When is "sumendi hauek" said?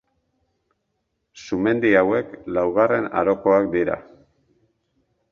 1.41-2.31